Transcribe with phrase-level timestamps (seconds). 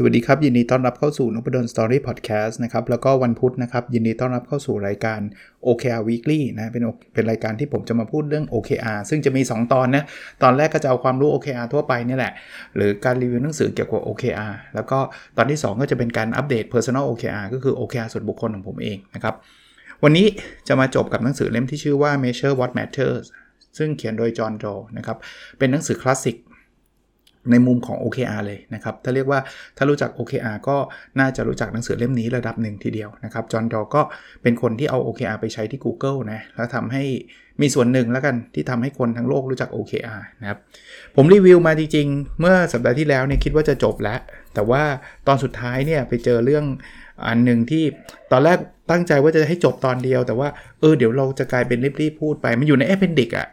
[0.00, 5.20] สวัสดีครับ ยินดีต้อนรับเข้าสู่นพดลสตอรี่พอดแคสต์นะครับแล้วก็วันพุธนะครับ ยินดีต้อนรับเข้าสู่รายการ
[5.66, 6.82] OKR Weekly นะเป็น
[7.14, 10.04] เป็นรายการที่ผมจะมาพูดเรื่อง OKR ซึ่งจะมี 2 ตอนนะ
[10.42, 12.32] ตอนแรกก็จะเอาความรู้ OKR ทั่วไปนี่แหละ
[12.76, 14.98] หรือการรีวิวหนังสือเกี่ยวกับ OKR แล้วก็
[15.36, 19.34] ตอนที่ 2 ก็จะเป็นการอัปเดต Personal OKR ก็คือ OKR ส่วนบุคคลของผมเองนะครับ
[20.04, 20.26] วันนี้
[20.68, 23.24] จะมาจบกับหนังสือเล่มที่ชื่อว่า Measure What Matters
[23.78, 24.64] ซึ่งเขียนโดยจอห์นโจ
[24.96, 25.16] นะครับ
[25.58, 26.36] เป็นหนังสือคลาสสิก
[27.50, 29.40] ในมุมของ OKR เลยนะครับ ถ้าเรียกว่า
[29.76, 30.76] ถ้ารู้จัก OKR ก็
[31.18, 34.02] น่าจะรู้จักหนังสือเล่มนี้ระดับหนึ่งทีเดียวนะครับ จอห์นดอก็
[34.42, 37.04] เป็นคนที่เอา OKR ไปใช้ที่ Google นะ แล้วทำให้
[37.60, 40.58] มีส่วนหนึ่งแล้วกันที่ทำให้คนทั้งโลกรู้จัก OKR นะครับ
[41.16, 44.18] ผมรีวิวมาจริงๆ เมื่อสัปดาห์ที่แล้วเนี่ยคิดว่าจะจบแล้ว
[44.54, 44.82] แต่ว่า
[45.26, 46.64] ตอนสุดท้ายเนี่ยไปเจอเรื่อง
[47.26, 47.84] อันหนึ่งที่
[48.32, 48.58] ตอนแรก
[48.90, 50.48] ตั้งใจว่าจะให้จบตอนเดียว แต่ว่า
[50.80, 53.48] เออเดี๋ยวเราจะกลายเป็นรีบๆพูดไป มันอยู่ใน appendix อะ่ะ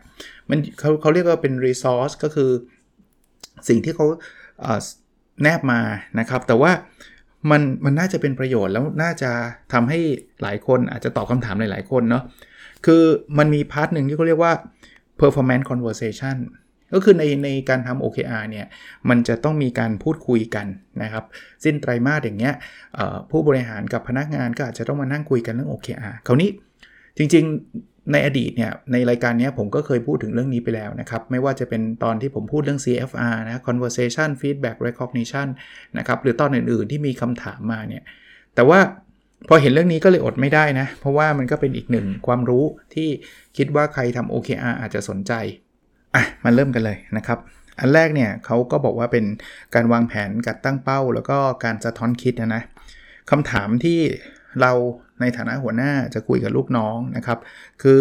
[0.49, 2.51] มันเขาเขาเรียกว่าเป็น resource ก็คือ
[3.69, 4.05] สิ่งที่เขา
[5.43, 5.79] แนบมา
[6.19, 6.71] นะครับ แต่ว่า
[7.51, 9.31] มันมันน่าจะเป็นประโยชน์แล้วน่าจะ
[9.73, 9.99] ทำให้
[10.41, 12.23] หลายคนอาจจะตอบคำถามหลายๆคนเนาะ
[12.85, 13.03] คือ
[13.37, 14.53] มันมีพาร์ทหนึ่งที่เขาเรียกว่า
[15.19, 16.35] performance conversation
[16.93, 18.65] ก็คือในในการทำ OKR เนี่ย
[19.09, 20.67] มันจะต้องมีการพูดคุยกัน
[21.03, 21.23] นะครับ
[21.63, 22.53] สิ้นไตรมาสอย่างเงี้ย
[23.31, 26.49] ผู้บริหารกับพนักงานก็อาจจะต้องมานั่งคุยกันเรื่อง OKR คราวนี้
[27.17, 27.45] จริง
[28.11, 35.47] ในอดีตเนี่ยในรายการนี้ผมก็เคยพูดถึงเรื่องนี้ไปแล้วนะครับ ไม่ว่าจะเป็นตอนที่ผมพูดเรื่อง CFR นะ conversation feedback recognition
[35.97, 38.03] นะครับหรือตอนอื่นๆที่มีคำถามมาเนี่ย
[38.55, 38.79] แต่ว่า
[39.47, 43.09] พอเห็นเรื่องนี้ก็เลยอดไม่ได้นะ เพราะว่ามันก็เป็นอีกหนึ่งความรู้ที่
[43.57, 45.33] คิดว่าใครทำ OKR อาจจะสนใจ
[46.15, 47.39] อะมาเริ่มกันเลยนะครับ
[47.79, 49.25] อันแรกเนี่ยเขาก็บอกว่าเป็น
[49.75, 52.63] การวางแผนการตั้งเป้า แล้วก็การสะท้อนคิดนะนะ
[53.31, 53.99] คำถามที่
[54.61, 54.71] เรา
[55.21, 57.39] ในฐานะหัวหน้าจะคุยกับลูกน้องนะครับ
[57.81, 57.99] คือ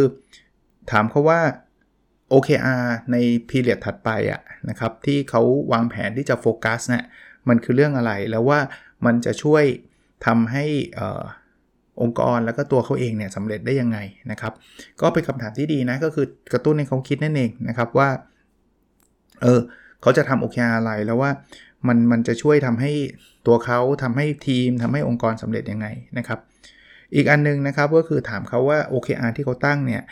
[0.91, 1.41] ถามเขาว่า
[2.33, 3.17] OKR ใน
[3.49, 5.43] พีเรียดถัดไปอะนะครับที่เขา
[5.73, 7.05] วางแผนที่จะโฟกัสเนะี่ย
[7.49, 8.61] มันคือเรื่องอะไรแล้วว่า
[9.07, 9.65] มันจะช่วย
[10.27, 10.65] ทำให้
[10.99, 11.01] อ
[12.03, 13.99] องค์กรแล้วก็ตัวเขาเองเนี่ยสำเร็จได้ยังไง
[14.31, 14.53] นะครับ
[15.01, 18.09] ก็เป็นคำถามที่ดีนะก็คือกระตุ้นให้เขาคิดนั่นเองนะครับว่า
[19.43, 19.61] เออ
[20.03, 21.31] เขาจะทำ OKR อะไรแล้วว่า
[21.87, 22.93] มันมันจะช่วยทำให้
[23.47, 25.87] ตัวเขาทำให้ทีมทำให้องค์กรสำเร็จยังไง
[26.19, 26.41] นะครับ
[27.15, 30.03] อีกอันนึงนะครับก็คือถามเขาว่า OKR ที่เขาตั้งเนี่ย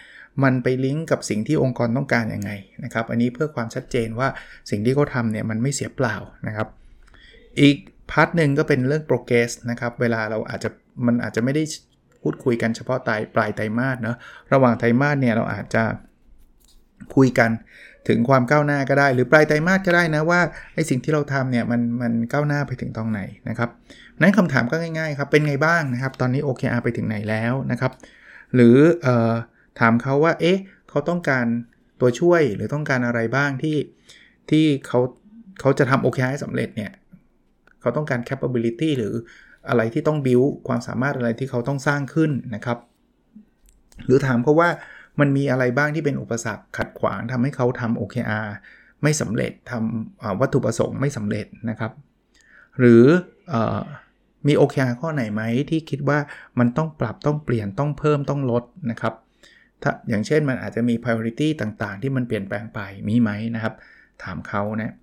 [0.43, 2.51] มันไปลิงก์กับสิ่งที่องค์กรต้องการยังไง
[2.85, 4.29] นะครับ อันนี้เพื่อความชัดเจนว่า
[4.71, 6.69] สิ่งที่เขาทำเนี่ยมันไม่เสียเปล่านะครับ
[7.61, 7.77] อีก
[8.11, 10.69] พาร์ทหนึ่งก็เป็นเรื่อง progress นะครับ เวลาเราอาจจะ
[11.07, 11.63] มันอาจจะไม่ได้
[12.23, 14.17] พูดคุยกันเฉพาะตายปลายไตรมาสเนาะ
[14.53, 15.83] ระหว่างไตรมาสเนี่ยเราอาจจะ
[17.17, 17.51] คุยกัน
[18.09, 20.41] ถึงความก้าวหน้าก็ได้ หรือปลายไตรมาสก็ได้นะว่า
[20.75, 23.71] ไอสิ่งที่เราทำเนี่ยมันมันก้าวหน้าไปถึงตรงไหนนะครับ
[24.21, 27.93] นั้นคำถามก็ง่ายๆครับเป็นไงบ้างนะครับตอนนี้ OKR ไปถึงไหนแล้วนะครับ
[28.55, 28.77] หรือ
[29.07, 29.09] อ
[29.81, 30.59] ถามเขาว่าเอ๊ะ
[30.89, 31.47] เขาต้องการ
[32.01, 33.77] ตัวช่วยหรือต้องการอะไรบ้างที่
[34.51, 35.01] ที่เขา
[35.61, 36.93] เขาจะทำ OKR ให้สำเร็จเนี่ย
[37.81, 39.15] เขาต้องการ capability หรือ
[39.69, 42.79] อะไรที่ต้อง build ความสามารถอะไรที่เขาต้องสร้างขึ้นนะครับ
[44.07, 44.71] หรือถามเขาว่า
[45.21, 48.49] มันมีอะไรบ้างที่เป็นอุปสรรคขัดขวางทำให้เขาทำ OKR
[49.03, 51.93] ไม่สำเร็จทำวัตถุประสงค์ไม่สำเร็จนะครับ
[52.79, 53.05] หรือ
[53.53, 53.55] อ
[54.47, 56.19] มี OKR ข้อไหนไหมที่คิดว่า
[56.59, 59.15] มันต้องปรับต้องเปลี่ยนต้องเพิ่มต้องลดนะครับ
[59.83, 63.75] ถ้าอย่างเช่นมันอาจจะมี priority ต่างๆ ที่มันเปลี่ยนแปลงไปมีไหมนะครับ
[64.23, 64.95] ถามเขานะ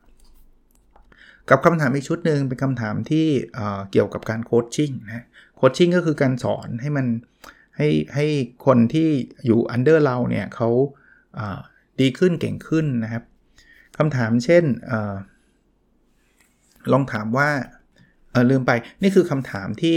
[1.49, 3.27] กับคำถามอีกชุดหนึ่งเป็นคำถามที่
[3.91, 7.05] เกี่ยวกับการโคชชิ่งนะโคชชิ่งก็คือการสอนให้มัน
[7.79, 8.27] ให้ให้
[8.65, 9.09] คนที่
[9.45, 10.69] อยู่อันเดอร์เราเนี่ยเขา
[11.99, 13.23] ดีขึ้นเก่งขึ้นนะครับ
[13.97, 14.93] คำถามเช่นอ
[16.91, 17.49] ลองถามว่า
[18.31, 19.95] เออลืมไปนี่คือคำถามที่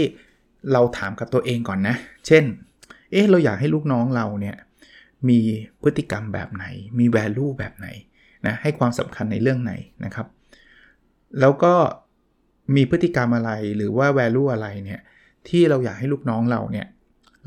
[0.73, 1.95] เราถามกับตัวเองก่อนนะ
[2.27, 2.43] เช่น
[3.11, 4.55] เอ๊ะเราอยากให้ลูกน้องเราเนี่ย
[5.29, 5.39] มี
[5.81, 6.65] พฤติกรรมแบบไหน
[6.99, 7.87] มี value แบบไหน
[8.47, 9.73] นะให้ความสำคัญในเรื่องไหน
[10.05, 10.27] นะครับ
[11.39, 11.73] แล้วก็
[12.75, 15.01] มีพฤติกรรมอะไรหรือว่า value อะไรเนี่ย
[15.47, 16.87] ที่เราอยากให้ลูกน้องเราเนี่ย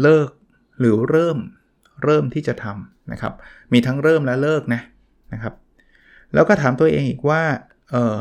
[0.03, 0.29] เลิก
[0.81, 1.39] หรือเริ่ม
[2.05, 3.33] เริ่มที่จะทำนะครับ
[3.73, 4.81] มีทั้งเริ่มและเลิกนะ
[5.33, 5.55] นะครับ
[6.35, 7.43] แล้วก็ถามตัวเองอีกว่า
[7.91, 8.19] เออ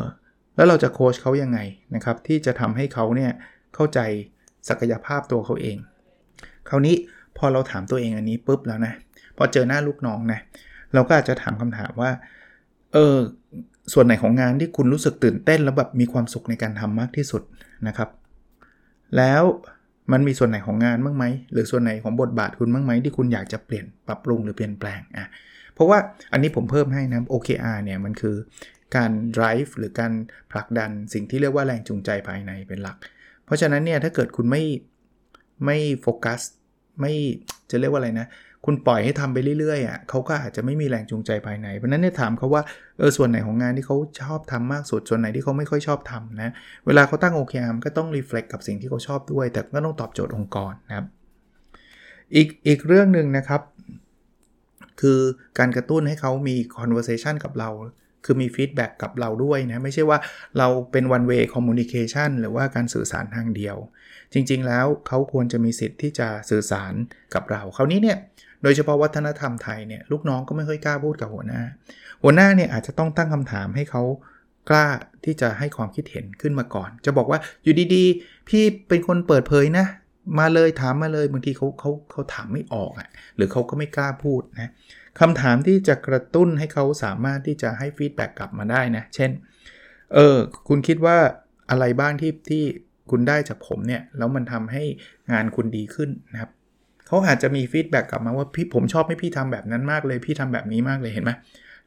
[0.56, 1.60] แล้วเราจะโค้ชเขายังไง
[1.96, 3.32] นะครับ ที่จะทำให้เขาเนี่ย
[3.76, 4.00] เข้าใจ
[4.70, 5.78] ศักยภาพตัวเขาเอง
[6.70, 6.96] คราวนี้
[7.38, 8.94] พอเราถามตัวเองอันนี้ปุ๊บแล้วนะ
[9.38, 10.40] พอเจอหน้าลูกน้องนะ
[10.94, 12.12] เราก็อาจจะถามคำถามว่า
[12.94, 13.18] เออ
[13.94, 17.42] ส่วนไหนของงานที่คุณรู้สึกตื่นเต้นแล้วแบบมีความสุขในการทำมากที่สุด
[17.88, 18.10] นะครับ
[19.18, 19.44] แล้ว
[20.12, 25.28] มันมีส่วนไหนของงานบ้างไหมหรือส่วนไหนของบทบาทคุณบ้างไหมที่คุณอยากจะเปลี่ยนปรับปรุงหรือเปลี่ยนแปลงอะ
[25.74, 26.00] เพราะว่า
[26.32, 28.36] อันนี้ผมเพิ่มให้นะ OKR เนี่ยมันคือ
[28.96, 30.12] การ drive หรือการ
[30.52, 32.98] ผลักดันสิ่งที่เรียกว่าแรงจูงใจภายในเป็นหลัก
[33.46, 34.64] เพราะฉะนั้นเนี่ยถ้าเกิดคุณไม่
[35.66, 36.42] ไม่โฟกัส
[37.02, 37.14] ไม่
[37.70, 38.28] จะเรียกว่าอะไรนะ
[38.66, 42.62] คุณปล่อยให้ทำไปเรื่อยๆอะเขาก็อาจจะไม่มีแรงจูงใจภายใน เพราะนั้นเนี่ยถามเขาว่า
[42.98, 46.52] เออส่วนไหนของงานที่เขาชอบทำมากสุดส่วนไหนที่เขาไม่ค่อยชอบทำนะ
[46.86, 51.06] เวลาเขาตั้ง OKR ก็ต้อง reflect กับสิ่งที่เขาชอบด้วย แต่ก็ต้องตอบโจทย์องค์กรนะครับ
[52.36, 53.62] อีกอีกเรื่องหนึ่งนะครับ
[55.02, 55.20] คือ
[55.60, 57.70] การกระตุ้นให้เขามี conversation กับเรา
[58.26, 60.18] คือมี feedback กับเราด้วยนะ ไม่ใช่ว่า
[60.58, 63.78] เราเป็น one way communication หรือว่าการสื่อสารทางเดียว
[64.34, 66.94] จริงๆแล้วเขาควรจะมีสิทธิ์ที่จะสื่อสาร
[67.34, 68.18] กับเรา คราวนี้เนี่ย
[68.66, 71.62] โดยเฉพาะวัฒนธรรมไทยเนี่ยลูกน้องก็ไม่ค่อยกล้าพูดกับหัวหน้า
[72.24, 74.04] หัวหน้าเนี่ยอาจจะต้องตั้งคำถามให้เขา
[74.70, 74.86] กล้า
[75.26, 79.86] ที่จะให้ความคิดเห็นขึ้นมาก่อน จะบอกว่าอยู่ดีๆ พี่เป็นคนเปิดเผยนะ
[80.40, 84.70] มาเลยถามมาเลยบางทีเขาเขาเขาถามไม่ออกอะหรือเขาก็ไม่กล้าพูดนะ
[85.20, 89.32] คำถามที่จะกระตุ้นให้เขาสามารถที่จะให้ feedback กลับมาได้นะ เช่น
[90.14, 91.18] เออ คุณคิดว่า
[91.70, 92.64] อะไรบ้างที่ที่
[93.12, 94.84] คุณได้จากผมเนี่ย แล้วมันทำให้
[95.32, 96.52] งานคุณดีขึ้นนะครับ
[97.08, 101.32] เขาอาจจะมี feedback กลับมาว่าพี่ผมชอบให้พี่ทำแบบนั้นมากเลย พี่ทำแบบนี้มากเลยเห็นไหม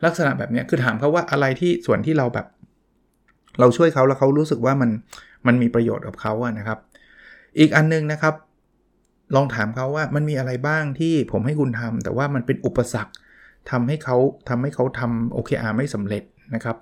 [0.04, 2.46] ลักษณะแบบนี้คือถามเขาว่าอะไรที่ส่วนที่เราแบบ
[3.60, 4.90] เราช่วยเขาแล้วเขารู้สึกว่ามัน
[5.46, 6.78] มันมีประโยชน์กับเขาอะนะครับ
[7.58, 8.34] อีกอันนึงนะครับ
[9.34, 13.12] ลองถามเขาว่ามันมีอะไรบ้างที่ผมให้คุณทำแต่ว่ามันเป็นอุปสรรค
[13.70, 14.16] ทำให้เขา
[14.48, 16.22] ทำให้เขาทำ OKR ไม่สำเร็จ
[16.54, 16.76] นะครับ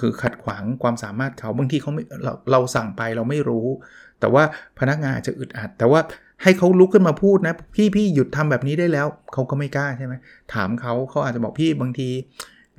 [0.00, 3.66] คือขัดขวางความสามารถเขาบางทีเขาไม่เราเราสั่งไปเราไม่รู้
[4.20, 4.42] แต่ว่า
[4.78, 6.00] พนักงานอาจจะอึดอัด แต่ว่า
[6.42, 10.14] ให้เขาลุกขึ้นมาพูดนะพี่พี่หยุดทำแบบนี้ได้แล้วเขาก็ไม่กล้าใช่ไหม
[10.54, 12.08] ถามเขาเขาอาจจะบอกพี่บางที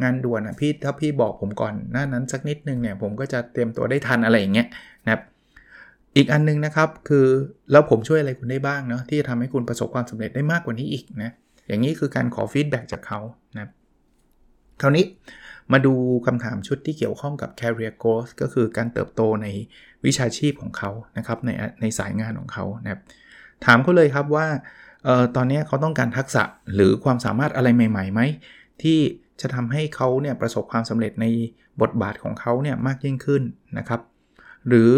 [0.03, 4.67] งานด่วนอะพี่ถ้าพี่บอกผมก่อนหน้านั้นสักนิดนึงเนี่ยผมก็จะเตรียมตัวได้ทันอะไรอย่างเงี้ย
[5.05, 5.21] นะครับ
[6.15, 7.25] อีกอันนึงนะครับคือ
[7.71, 11.31] แล้วผมช่วยอะไรคุณได้บ้างเนาะที่จะทำให้คุณประสบความสำเร็จได้มากกว่านี้อีกนะ
[11.67, 13.19] อย่างนี้คือการขอฟีดแบ็กจากเขา
[13.57, 13.67] นะ
[14.81, 15.05] คราวนี้
[15.71, 15.93] มาดู
[16.27, 19.47] คำถามชุดที่เกี่ยวข้องกับ career growth ก็คือการเติบโตใน
[20.05, 21.49] วิชาชีพของเขานะครับใน
[21.81, 23.01] ในสายงานของเขานะครับ
[23.65, 24.47] ถามเขาเลยครับว่า
[25.07, 26.43] ออตอนนี้เขาต้องการทักษะ
[26.75, 28.21] หรือความสามารถอะไรใหม่ๆไหม
[28.81, 28.99] ที่
[29.41, 31.25] จะทำให้เขาเนี่ยประสบความสำเร็จใน
[31.81, 33.43] บทบาทของเขาเนี่ยมากยิ่งขึ้น
[33.77, 34.01] นะครับ
[34.67, 34.91] หรือ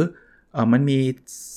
[0.56, 1.00] อมันมี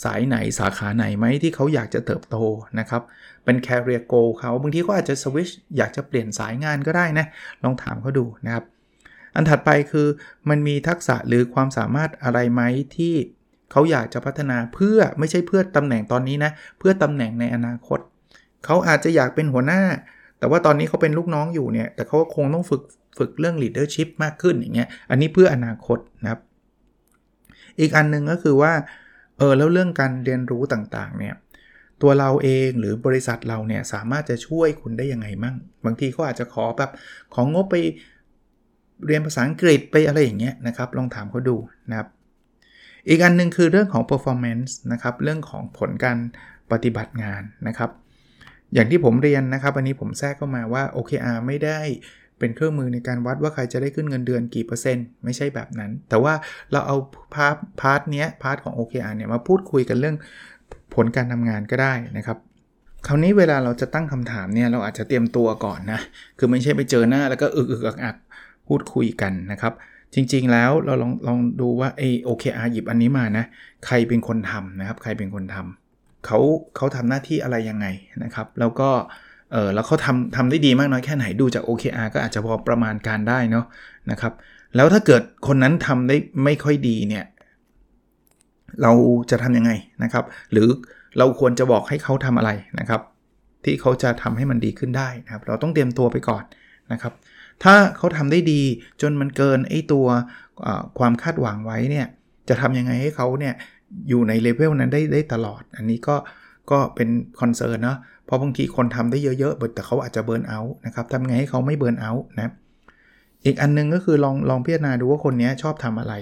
[0.05, 2.37] สายไหนสาขาไหนไหมที่เขาอยากจะเติบโต
[2.79, 3.03] นะครับ
[3.45, 7.27] เป็น career goal เขาบางทีก็อาจจะสวิชอยากจะเปลี่ยนสายงานก็ได้นะ
[7.63, 8.65] ลองถามเขาดูนะครับ
[9.35, 10.07] อันถัดไปคือ
[10.49, 12.63] มันมีทักษะหรือความสามารถอะไรไหม
[12.97, 13.15] ที่
[13.75, 17.99] เขาอยากจะพัฒนาเพื่อไม่ใช่เพื่อตำแหน่งตอนนี้นะ เพื่อตำแหน่งในอนาคต
[18.65, 19.83] เขาอาจจะอยากเป็นหัวหน้า
[20.39, 22.83] แต่ว่าตอนนี้เขาเป็นลูกน้องอยู่เนี่ย แต่เขาคงต้องฝึก
[23.19, 26.41] ฝึกเรื่อง leadership มากขึ้นอย่างเงี้ย อันนี้เพื่ออนาคตนะครับ
[27.81, 28.73] อีกอันนึงก็คือว่า
[29.39, 31.35] เออแล้วเรื่องการเรียนรู้ต่างๆ เนี่ย
[32.03, 36.91] ตัวเราเองหรือบริษัทเราเนี่ยสามารถจะช่วยคุณได้ยังไงมั่ง บางทีเขาอาจจะขอแบบ
[37.35, 37.77] ของงบไป
[39.07, 41.57] เรียนภาษาอังกฤษไปอะไรอย่างเงี้ยนะครับ ลองถามเขาดู
[41.91, 42.09] นะครับ
[43.09, 46.19] อีกอันนึงคือเรื่องของ performance นะครับเรื่องของผลการ
[46.73, 47.91] ปฏิบัติงานนะครับ
[48.75, 51.81] อย่างที่ผมเรียนนะครับ อันนี้ผมแทรกเข้ามาว่า OKR ไม่ได้
[52.39, 56.35] เป็นเครื่องมือในการวัดว่าใครจะได้ขึ้นเงินเดือนกี่เปอร์เซ็นต์ไม่ใช่แบบนั้น แต่ว่า
[56.73, 56.97] เราเอา
[57.35, 60.17] part part เนี้ย part ของ OKR เนี่ยมาพูดคุยกันเรื่อง
[60.95, 62.39] ผลการทำงานก็ได้นะครับ
[63.07, 66.01] คราวนี้เวลาเราจะตั้งคำถามเนี่ยเราอาจจะเตรียมตัวก่อนนะ
[66.39, 68.17] คือไม่ใช่ไปเจอหน้าแล้วก็อึกอึกอักอัก
[68.69, 69.73] พูดคุยกันนะครับ
[70.15, 73.45] จริงๆแล้วเราลองลองดูว่าไอ OKR หยิบอันนี้มานะ
[73.87, 76.39] ใครเป็นคนทำนะครับ ใครเป็นคนทำเขา
[76.77, 77.87] เขาทำหน้าที่อะไรยังไง
[78.25, 78.91] นะครับ แล้วก็
[79.53, 83.65] เออแล้วเขาทำทำได้ดีมากน้อยแค่ไหนดูจาก OKR ก็อาจจะพอประมาณการได้เนาะ
[84.11, 84.33] นะครับ
[84.77, 87.25] แล้วถ้าเกิดคนนั้นทำได้ไม่ค่อยดีเนี่ย
[88.83, 88.93] เรา
[89.31, 89.71] จะทำยังไง
[90.03, 90.69] นะครับ หรือ
[91.19, 93.01] เราควรจะบอกให้เขาทำอะไรนะครับ
[93.65, 96.45] ที่เขาจะทำให้มันดีขึ้นได้นะครับ เราต้องเตรียมตัวไปก่อน
[96.93, 97.13] นะครับ
[97.63, 98.63] ถ้าเขาทำได้ดี
[99.03, 100.07] จนมันเกินไอ้ตัว
[100.99, 102.07] ความคาดหวังไว้เนี่ย
[102.49, 103.55] จะทำยังไงให้เขาเนี่ย
[104.09, 106.17] อยู่ในเลเวลนั้นได้ได้ตลอด อันนี้ก็
[106.71, 107.09] ก็เป็น
[107.41, 112.53] concern เนาะเพราะบางทีคนทำได้เยอะๆแต่เขาอาจจะ burnout นะครับทำไงให้เขาไม่ burnout นะ
[113.45, 116.15] อีกอันนึงก็คือลองลองพิจารณาดูว่าคนนี้ชอบทำอะไร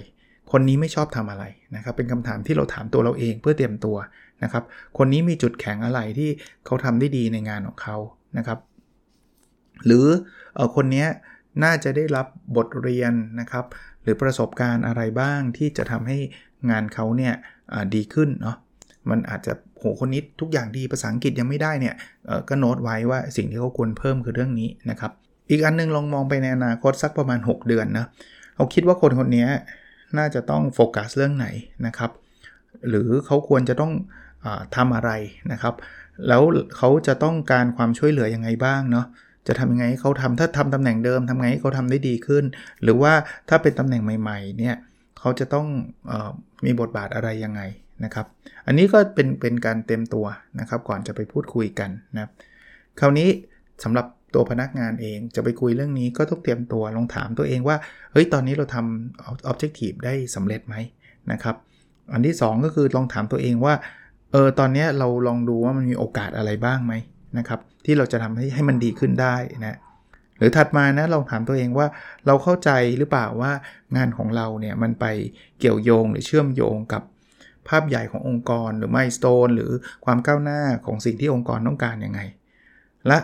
[0.53, 1.45] คนนี้ไม่ชอบทำอะไร
[1.77, 3.97] นะครับเป็นคำถามที่เราถามตัวเราเองเพื่อเตรียมตัว
[4.43, 4.65] นะครับ
[4.99, 6.31] คนนี้มีจุดแข็งอะไรที่
[6.67, 7.97] เขาทำได้ดีในงานของเขา
[8.39, 8.59] นะครับ
[9.87, 10.07] หรือ
[10.59, 11.07] อคนนี้
[11.65, 13.65] น่าจะได้รับบทเรียนนะครับ
[14.03, 16.19] หรือประสบการณ์อะไรบ้างที่จะทำให้
[16.71, 17.35] งานเขาเนี่ย
[17.95, 18.57] ดีขึ้นเนาะ
[19.11, 21.95] มันอาจจะโหคนนี้ทุกอย่างดีภาษาอังกฤษยังไม่ได้เนี่ย
[22.49, 25.13] ก็โน้ตไว้ว่าสิ่งที่เขาควรเพิ่มคือเรื่องนี้นะครับ
[25.51, 28.07] อีกอันนึงลองมองไปในอนาคตสักประมาณ 6 เดือนนะ
[28.55, 29.47] เขาคิดว่าคนคนนี้
[30.19, 31.47] น่าจะต้องโฟกัสเรื่องไหน
[31.87, 32.11] นะครับ
[32.89, 33.93] หรือเขาควรจะต้อง
[34.45, 34.47] อ
[34.77, 35.11] ทำอะไร
[35.53, 35.75] นะครับ
[36.29, 36.43] แล้ว
[36.77, 39.07] เขาจะต้องการความช่วยเหลือยังไงบ้างเนาะ
[39.49, 42.45] จะทำยังไงให้เขาทำถ้าทำตำแหน่งเดิมทำไงให้เขาทำได้ดีขึ้น
[42.83, 43.13] หรือว่า
[43.49, 44.77] ถ้าเป็นตำแหน่งใหม่ๆเนี่ย
[45.19, 45.67] เขาจะต้อง
[46.11, 46.31] ออ
[46.65, 47.61] มีบทบาทอะไรยังไง
[48.05, 48.27] นะครับ
[48.67, 50.27] อันนี้ก็เป็นเป็นการเต็มตัว
[50.61, 52.31] นะครับ ก่อนจะไปพูดคุยกันนะครับ
[53.01, 53.29] คราวนี้
[53.85, 57.77] สำหรับตัวพนักงานเองจะไปคุยเรื่องนี้ก็ต้องเตรียมตัวลองถามตัวเองว่า
[58.13, 60.77] เฮ้ยตอนนี้เราทำ objective ได้สำเร็จไหม
[61.33, 61.57] นะครับ
[62.13, 63.75] อันที่ 2 ก็คือลองถามตัวเองว่า
[64.33, 66.95] เออตอนนี้เราลองดูว่ามันมีโอกาสอะไรบ้างไหม
[67.39, 69.37] นะครับ ที่เราจะทำให้ให้มันดีขึ้นได้
[69.67, 69.79] นะ
[70.39, 71.87] หรือถัดมานะลองถามตัวเองว่า
[72.27, 73.53] เราเข้าใจหรือเปล่าว่า
[73.97, 75.07] งานของเราเนี่ยมันไป
[75.59, 77.03] เกี่ยวโยงหรือเชื่อมโยงกับ
[77.69, 79.71] ภาพใหญ่ขององค์กรหรือ milestone หรือ
[80.05, 82.21] ความก้าวหน้าของสิ่งที่องค์กรต้องการยังไง
[83.07, 83.19] และ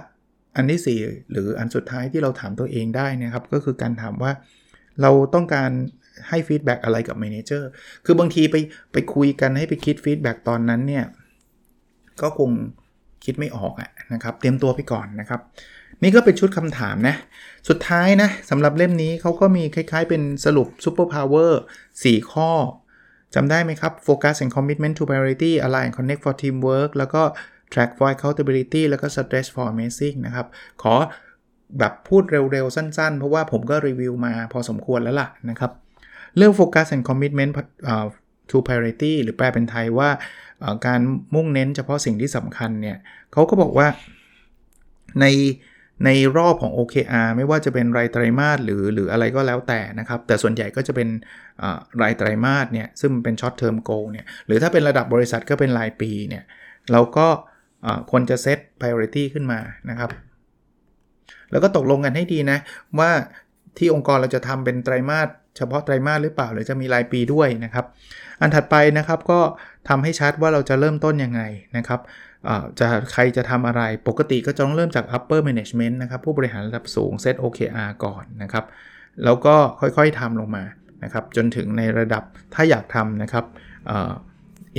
[0.56, 4.32] อันที่ 4 หรืออันสุดท้ายที่เราถามตัวเองได้นะครับก็คือการถามว่า
[5.02, 5.70] เราต้องการ
[6.28, 7.68] ให้ feedback อะไรกับ manager
[8.04, 8.56] คือบางทีไป
[8.92, 11.04] ไปคุยกันให้ไปคิด feedback ตอนนั้นเนี่ย
[12.22, 12.50] ก็คง
[13.28, 15.40] คิดไม่ออกอะนะครับ เตรียมตัวไปก่อนนะครับ
[16.02, 17.14] นี่ก็เป็นชุดคำถามนะ
[17.68, 21.52] สุดท้ายนะสำหรับเล่มนี้เขาก็มีคล้ายๆ เป็นสรุป Super Power
[21.92, 22.50] 4ข้อ
[23.34, 27.22] จำได้ไหมครับ Focus and Commitment to Priority Align Connect for Teamwork แล้วก็
[27.72, 30.46] Track for Accountability แล้วก็ Stress for Amazing นะครับ
[30.82, 30.94] ขอ
[31.78, 35.72] แบบพูดเร็วๆ สั้นๆ เพราะว่าผมก็รีวิวมาพอสมควรแล้วล่ะนะครับ
[36.36, 37.52] เรื่อง Focus and Commitment
[38.50, 40.10] to Priority หรือแปลเป็นไทยว่า
[40.86, 41.00] การ
[41.34, 42.96] มุ่งเน้นเฉพาะสิ่งที่สำคัญเนี่ย
[43.32, 43.88] เขาก็บอกว่า
[45.20, 45.26] ใน
[46.04, 51.08] ในรอบของ OKR ไม่ว่าจะเป็นรายไตรมาสหรือหรืออะไรก็แล้วแต่นะครับ แต่ส่วนใหญ่ก็จะเป็น
[52.02, 56.44] รายไตรมาสเนี่ยซึ่งเป็น short term goal เนี่ยหรือถ้าเป็นระดับบริษัทก็เป็นรายปีเนี่ย
[56.92, 57.26] เราก็
[58.10, 60.10] ควรจะเซต priority ขึ้นมานะครับ
[61.50, 62.58] แล้วก็ตกลงกันให้ดีนะ
[62.98, 63.10] ว่า
[63.78, 65.28] ที่องค์กรเราจะทำเป็นไตรมาส
[65.58, 67.86] เฉพาะไตรมาสหรือเปล่าหรือจะมีรายปีด้วยนะครับ
[68.40, 69.40] อันถัดไปนะครับก็
[69.88, 71.42] ทำให้ชัดว่าเราจะเริ่มต้นยังไง
[71.76, 72.00] นะครับ
[72.80, 78.64] จะใครจะทำอะไรปกติก็จะต้องเริ่มจาก upper management นะครับผู้บริหารระดับสูง set OKR ก่อนนะครับ
[79.24, 80.64] แล้วก็ค่อยๆทำลงมา
[81.04, 82.22] นะครับจนถึงในระดับ
[82.54, 83.44] ถ้าอยากทำนะครับ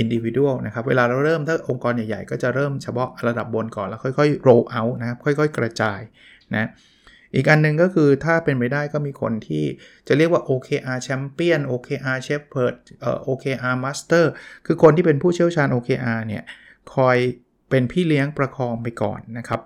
[0.02, 6.00] individual นะครับเวลาเราเริ่มถ้าองค์กรใหญ่ๆ ก็จะเริ่มเฉพาะระดับบนก่อนแล้วค่อยๆ roll out นะครับค่อยๆ กระจาย
[6.54, 6.68] นะ
[7.34, 9.64] อีกอันนึงก็คือถ้าเป็นไปได้ก็มีคนที่
[10.08, 14.24] จะเรียกว่า OKR Champion OKR Shepherd เอ่อ OKR Master
[14.66, 16.42] คือคนที่เป็นผู้เชี่ยวชาญ OKR เนี่ย
[16.94, 17.16] คอย
[17.70, 19.60] เป็นพี่เลี้ยงประคองไปก่อนนะครับ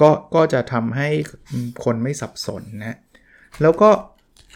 [0.00, 1.08] ก็ก็จะทำให้
[1.84, 2.98] คนไม่สับสนนะ
[3.62, 3.90] แล้วก็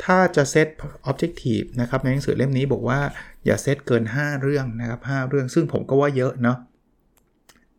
[0.05, 0.69] ถ้าจะเซต
[1.11, 3.01] Objective นะครับในหนังสือเล่มนี้บอกว่า
[3.45, 6.59] อย่าเซตเกิน 5 เรื่องนะครับ 5 เรื่องซึ่งผมก็ว่าเยอะเนาะ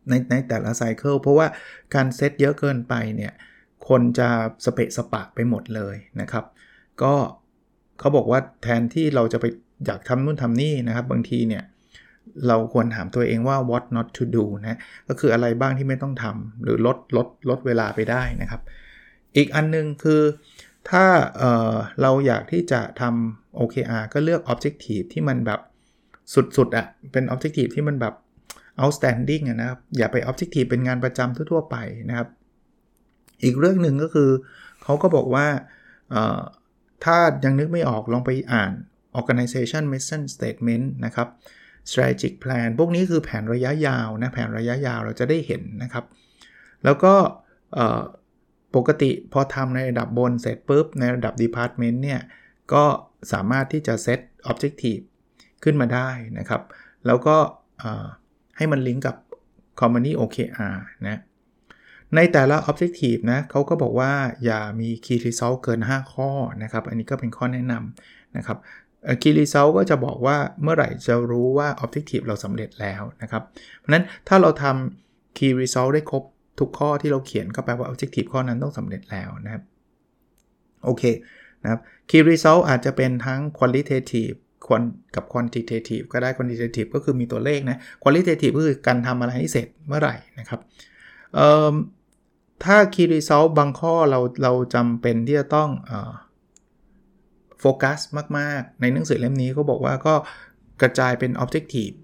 [0.10, 1.48] ในในแต่ละไซเคิลเพราะว่า
[1.96, 3.34] การเซตเยอะเกินไปเนี่ย
[3.90, 4.30] คนจะ
[4.66, 6.46] สเปะสปะไปหมดเลยนะครับ
[7.02, 7.14] ก็
[8.00, 9.46] เขาบอกว่าแทนที่เราจะไป
[9.86, 11.64] อยากทำนู่นทำนี่นะครับ บางทีเนี่ย
[12.48, 18.62] เราควรถามตัวเองว่า what not to do นะก็คืออะไรบ้างที่ไม่ต้องทำหรือลดลดลดเวลาไปได้นะครับ
[19.36, 20.22] อีกอันนึงคือ
[20.90, 21.06] ถ้า
[21.38, 25.60] เเราอยากที่จะทำ OKR ก็เลือก objective ที่มันแบบ
[26.58, 28.14] สุดๆอะ่ะเป็น objective ที่มันแบบ
[28.82, 31.78] outstanding นะครับ อย่าไป objective เป็นงานประจำทั่วๆไป
[32.10, 32.28] นะครับ
[33.44, 34.30] อีกเรื่องหนึ่งก็คือ
[34.84, 35.48] เขาก็บอกว่า
[37.04, 38.72] ถ้ายังนึกไม่ออกลองไปอ่าน
[39.20, 41.28] organization mission statement นะครับ
[41.90, 46.06] strategic plan พวกนี้คือแผนระยะยาวนะแผนระยะยาวเราจะได้เห็นนะครับ
[46.84, 47.14] แล้วก็
[48.76, 52.22] ปกติพอทำในระดับบนเสร็จปุ๊บ ในระดับ department เนี่ย
[52.74, 52.84] ก็
[53.32, 54.20] สามารถที่จะ set
[54.52, 55.04] objective
[55.64, 56.62] ขึ้นมาได้นะครับ
[57.06, 57.38] แล้วก็
[58.58, 59.16] ให้มันลิงก์กับ
[59.80, 60.76] company OKR
[61.08, 61.18] นะ
[62.16, 64.12] ในแต่ละ objective นะเขาก็บอกว่า
[64.46, 66.30] อย่ามี key result เกิน 5 ข้อ
[66.64, 68.58] นะครับ อันนี้ก็เป็นข้อแนะนำนะครับ
[69.22, 73.44] key result ก็จะบอกว่าเมื่อไหร่จะรู้ว่า objective เราสำเร็จแล้วนะครับ
[73.80, 76.24] เพราะนั้นถ้าเราทำ key result ได้ครบ
[76.60, 79.64] ทุกข้อที่เราเขียนก็แปลว่า objective ข้อนั้นต้องสำเร็จแล้วนะครับ
[80.86, 81.04] โอเค
[81.64, 84.38] นะครับ key result อาจจะเป็นทั้ง qualitative
[85.16, 90.60] กับ quantitative ก็ได้ quantitative ก็คือมีตัวเลขนะ qualitative ก็คือการทำอะไรให้เสร็จเมื่อไหร่นะครับ
[92.64, 95.70] ถ้า key result บางข้อเราเราจำเป็นที่จะต้อง
[97.60, 98.00] โฟกัส
[98.38, 100.14] มากๆ ในหนังสือเล่มนี้เขาบอกว่าก็
[100.82, 101.96] กระจายเป็น objective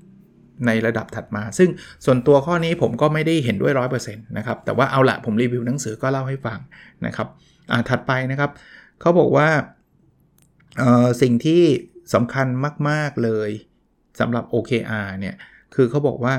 [0.65, 1.69] ในระดับถัดมา ซึ่ง
[2.05, 6.59] ส่วนตัวข้อนี้ผมก็ไม่ได้เห็นด้วย 100%นะครับ แต่ว่าเอาละผมรีวิวหนังสือก็เล่าให้ฟัง
[7.05, 7.27] นะครับ
[7.89, 8.51] ถัดไปนะครับ
[9.01, 9.49] เขาบอกว่า
[11.21, 11.63] สิ่งที่
[12.13, 12.47] สำคัญ
[12.89, 13.49] มาก ๆ เลย
[14.19, 15.35] สำหรับ OKR เนี่ย
[15.75, 16.33] คือเขาบอกว่า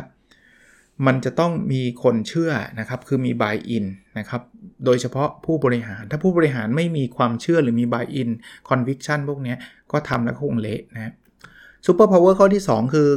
[1.07, 3.85] มันจะต้องมีคนเชื่อนะครับคือมี buy in
[4.19, 4.43] นะครับ
[4.85, 8.31] โดยเฉพาะผู้บริหารถ้าผู้บริหารไม่มีความเชื่อหรือมี buy in
[8.69, 9.55] conviction พวกนี้
[9.93, 11.13] ก็ทำแล้วคงเละนะ
[11.87, 13.09] super power ข้อที่ 2 คือ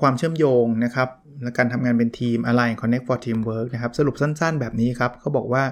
[0.00, 1.08] ความเชื่อมโยงนะครับ
[1.42, 5.64] และการทำงานเป็นทีม align connect for teamwork นะครับสรุปสั้นๆ แบบนี้ครับเขาบอกว่า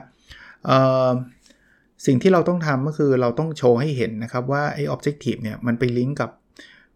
[2.06, 6.30] สิ่งที่เราต้องทำก็คือเราต้องโชว์ให้เห็นนะครับว่าไอ้ objective เนี่ยมันไปลิงก์กับ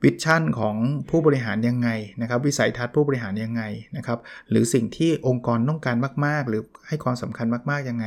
[0.04, 0.76] วิชั่นของ
[1.10, 1.88] ผู้บริหารยังไง
[2.22, 3.62] นะครับวิสัยทัศน์ผู้บริหารยังไง
[3.96, 4.18] นะครับ
[4.50, 8.04] หรือสิ่งที่องค์กรต้องการมากๆ หรือให้ความสำคัญมากๆยังไง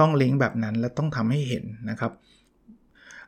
[0.00, 2.12] ต้องลิงก์แบบนั้นและต้องทำให้เห็นนะครับ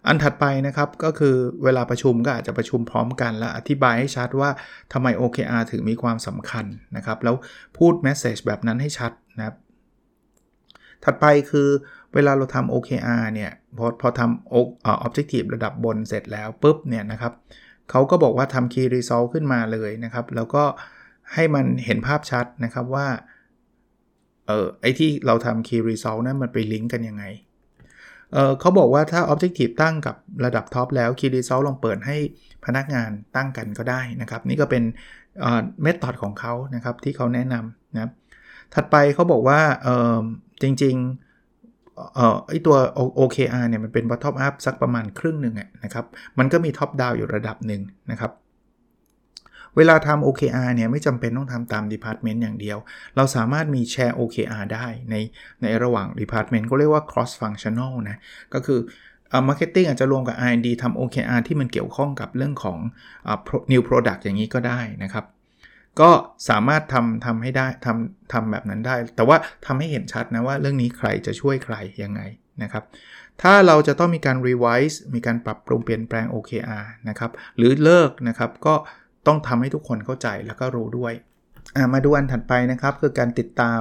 [0.06, 1.34] อันถัดไปนะครับก็คือ
[1.64, 4.50] เวลาประชุมก็อาจจะประชุมพร้อมกัน และอธิบายให้ชัดว่า
[4.92, 6.64] ทำไม OKR ถึงมีความสำคัญ
[6.96, 7.36] นะครับแล้ว
[7.76, 9.56] พูด message แบบนั้นให้ชัดนะครับ
[11.04, 11.68] ถัดไปคือ
[12.14, 17.32] เวลาเราทำ OKR เนี่ยพอพอทำ objective ระดับบนเสร็จแล้วปุ๊บเนี่ยนะครับ
[17.90, 20.64] เขาก็บอกว่าทำ Key Result ขึ้นมาเลยนะครับ แล้วก็
[21.35, 23.07] ให้มันเห็นภาพชัดนะครับว่า
[24.47, 27.25] เออไอที่เราทำ Key Result นั้นมันไปลิงก์กันยังไง
[28.33, 32.16] เออเขาบอกว่าถ้า Objective ตั้งกับระดับท็อปแล้ว Key Result ลองเปิดให้
[32.64, 34.83] พนักงานตั้งกันก็ได้นะครับ นี่ก็เป็น
[35.83, 38.11] เมธอดของเขานะครับที่เขาแนะนำนะ
[38.75, 40.21] ถัดไปเขาบอกว่าเออ
[40.62, 41.27] จริงๆ
[42.14, 42.76] เอ่อไอตัว
[43.18, 46.06] OKR เนี่ยมันเป็น bottom up สักประมาณครึ่งหนึ่งนะครับ
[46.38, 48.32] มันก็มี top down อยู่ระดับหนึ่งนะครับ
[49.76, 52.78] เวลาทำ OKR เนี่ยไม่จำเป็นต้องทำตาม department อย่างเดียว
[53.16, 55.14] เราสามารถมีแชร์ OKR ได้ใน
[55.62, 58.16] ในระหว่าง department ก็เรียกว่า cross functional นะ
[58.54, 58.80] ก็คือ
[59.48, 62.78] marketing อาจจะรวมกับ R&D ทำ OKR ที่มันเกี่ยวข้องกับเรื่องของ
[63.72, 65.24] new product อย่างนี้ก็ได้นะครับ
[66.00, 66.10] ก็
[66.48, 69.36] สามารถทำทำให้ได้ทำทำแบบนั้นได้ แต่ว่า
[69.66, 72.20] ทำให้เห็นชัดนะว่าเรื่องนี้ใครจะช่วยใครยังไง
[72.62, 72.84] นะครับ
[73.42, 78.74] ถ้าเราจะต้องมีการ revise มีการปรับปรุงเปลี่ยนแปลง OKR นะครับ หรือเลิกนะครับก็
[79.26, 81.12] ต้องทำให้ทุกคนเข้าใจแล้วก็รู้ด้วย
[81.92, 83.80] มาดูอันถัดไปนะครับ คือการติดตาม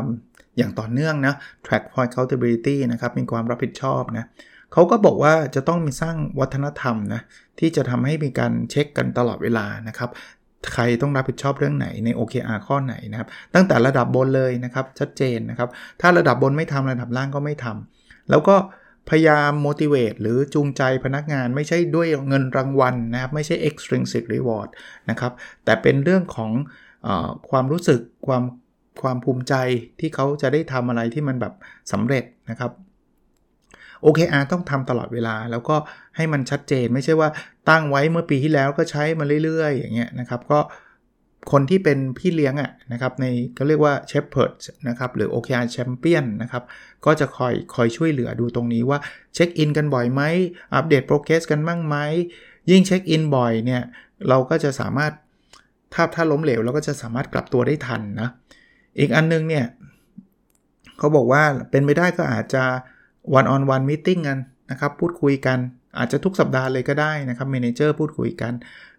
[0.58, 1.34] อย่างต่อเนื่องนะ
[1.66, 4.26] track for accountability นะครับ มีความรับผิดชอบนะ
[4.74, 7.22] เขาก็บอกว่าจะต้องมีสร้างวัฒนธรรมนะ
[7.60, 10.10] ที่จะทำให้มีการเช็คกันตลอดเวลานะครับ
[10.74, 15.70] ใครต้องรับผิดชอบเรื่องไหนใน OKR ข้อไหนนะครับ ตั้งแต่ระดับบนเลยนะครับ ชัดเจนนะครับ
[16.02, 18.56] ถ้าระดับบนไม่ทำระดับล่างก็ไม่ทำแล้วก็
[19.10, 24.70] พยายาม motivate หรือจูงใจพนักงานไม่ใช่ด้วยเงินรางวัลนะครับ ไม่ใช่ extrinsic reward
[25.10, 25.32] นะครับ
[25.66, 26.52] แต่เป็นเรื่องของ
[27.08, 27.10] อ
[27.50, 28.44] ความรู้สึกความ
[29.02, 29.54] ความภูมิใจ
[30.00, 31.54] ที่เขาจะได้ทำอะไรที่มันแบบ
[31.92, 32.72] สำเร็จนะครับ
[34.06, 35.76] OKR ต้องทำตลอดเวลา แล้วก็
[36.16, 37.30] ให้มันชัดเจนไม่ใช่ว่า
[37.70, 40.60] ตั้งไว้เมื่อปีที่แล้วก็ใช้มาเรื่อย ๆ อย่างเงี้ยนะครับก็
[41.52, 43.26] คนที่เป็นพี่เลี้ยงอะนะครับใน
[43.58, 44.54] ก็เรียกว่าเชฟเพิร์ด
[44.88, 46.64] นะครับหรือ OKR Champion นะครับ
[47.06, 49.00] ก็จะคอยคอยช่วยเหลือดูตรงนี้ว่า
[49.36, 50.22] เช็คอินกันบ่อยไหม
[50.76, 51.96] อัปเดตโปรเกรสกันบ้างไหม
[52.70, 53.82] ยิ่งเช็คอินบ่อยเนี่ย
[54.30, 55.12] เราก็จะสามารถ
[55.94, 58.30] ถ้าถ้าล้มเหลวเราก็จะสามารถกลับตัวได้ทันนะ
[59.00, 59.66] อีกอันนึงเนี่ย
[60.98, 62.64] เขาบอกว่าเป็นไม่ได้ก็อาจจะ
[63.38, 64.40] one on one meeting กัน
[64.72, 65.60] นะครับพูดคุยกัน
[65.98, 68.54] อาจจะทุกสัปดาห์เลยก็ได้นะครับเมนเจอร์พูดคุยกัน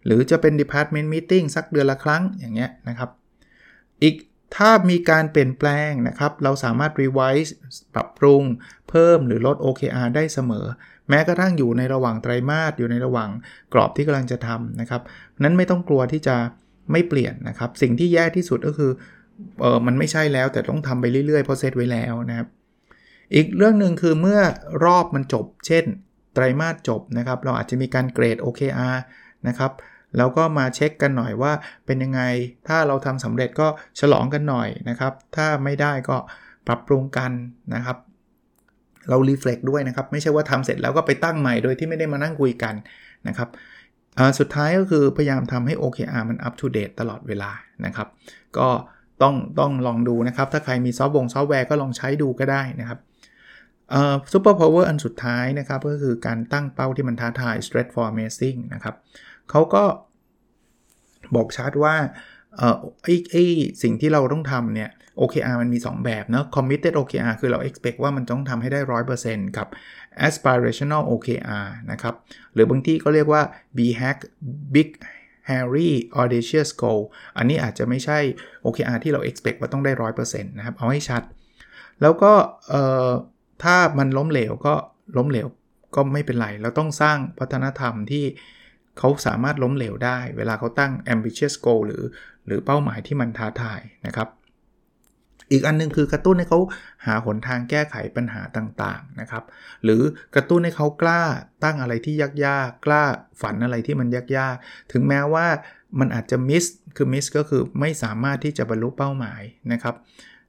[0.07, 3.11] หรือจะเป็น department meeting สักเดือนละครั้งอย่างเงี้ยนะครับ
[4.03, 4.15] อีก
[4.57, 7.51] ถ้ามีการเปลี่ยนแปลงนะครับ เราสามารถ revise
[7.95, 8.43] ปรับปรุง
[8.89, 10.67] เพิ่มหรือลด OKR ได้เสมอ
[11.09, 13.31] แม้กระทั่งอยู่ในระหว่างไตรมาสอยู่ในระหว่าง
[13.73, 15.03] กรอบที่กำลังจะทำนะครับ
[15.43, 16.37] นั้นไม่ต้องกลัวที่จะ
[16.93, 18.91] ไม่เปลี่ยนนะครับ สิ่งที่แย่ที่สุดก็คือ
[19.61, 22.49] เออมันไม่ใช่แล้วแต่ต้องทำไปเรื่อยๆเพราะเซตไว้แล้วนะครับ
[23.35, 24.41] อีกเรื่องหนึ่งคือเมื่อ
[24.85, 25.85] รอบมันจบ เช่น
[26.35, 28.97] ไตรมาสจบนะครับ เราอาจจะมีการเกรด OKR
[29.49, 29.73] นะครับ
[30.17, 31.53] แล้วก็มาเช็คกันหน่อยว่า
[31.87, 32.21] เป็นยังไง
[32.69, 33.69] ถ้าเราทำสำเร็จก็
[34.01, 36.17] ฉลองกันหน่อยนะครับ ถ้าไม่ได้ก็
[36.67, 37.31] ปรับปรุงกัน
[37.75, 37.97] นะครับ
[39.09, 42.75] เรารีเฟล็กด้วยนะครับ ไม่ใช่ว่าทำเสร็จแล้วก็ไปตั้งใหม่โดยที่ไม่ได้มานั่งคุยกัน
[43.29, 43.49] นะครับ
[44.39, 47.51] สุดท้ายก็คือพยายามทำให้ OKR มัน up to date ตลอดเวลา
[47.87, 48.09] นะครับ
[48.59, 48.69] ก็
[49.23, 52.99] ต้องต้องลองดูนะครับ ถ้าใครมีซอฟต์วงซอฟต์แวร์ก็ลองใช้ดูก็ได้นะครับ
[54.33, 58.95] superpower อันสุดท้ายนะครับก็คือการตั้งเป้าที่มันท้าทาย stretch for amazing นะครับ
[59.51, 59.85] เขาก็
[61.35, 61.97] บอกชัดว่า
[62.57, 63.45] เออไอ้ไอ้
[63.83, 68.81] สิ่งที่เราต้องทำเนี่ย OKR มันมี 2 แบบเนาะ committed OKR คือเรา expect ว่ามันต้องทำให้ได้
[69.19, 69.67] 100%กับ
[70.27, 72.15] aspirational OKR นะครับ
[72.53, 73.43] หรือบางที่ก็เรียกว่า
[73.77, 74.19] B hack
[74.75, 74.91] big
[75.49, 77.01] hairy audacious goal
[77.37, 78.19] อันนี้อาจจะไม่ใช่
[78.65, 81.23] OKR ที่เรา expect ว่าต้องได้ 100%นะครับ เอาให้ชัด
[82.03, 82.33] แล้วก็
[82.69, 83.11] เอ่อ
[83.63, 84.75] ถ้ามันล้มเหลวก็
[85.17, 85.47] ล้มเหลว
[85.95, 88.25] ก็ไม่เป็นไร เราต้องสร้างวัฒนธรรมที่
[88.99, 92.05] เขาสามารถล้มเหลวได้ เวลาเขาตั้ง ambitious goal หรือ
[92.47, 94.29] หรือเป้าหมายที่มันท้าทายนะครับ
[95.51, 96.61] อีกอันนึงคือกระตุ้นให้เขา
[97.07, 99.45] หาหนทางแก้ไขปัญหาต่างๆนะครับ
[99.85, 100.03] หรือ
[100.35, 101.23] กระตุ้นให้เขากล้า
[101.65, 102.15] ตั้งอะไรที่
[102.47, 103.05] ยากๆกล้า
[103.41, 105.47] ฝันอะไรที่มันยากๆ ถึงแม้ว่า
[106.01, 106.65] มันอาจจะ miss
[106.97, 109.43] คือ miss ก็คือไม่สามารถที่จะบรรลุเป้าหมาย
[109.73, 109.95] นะครับ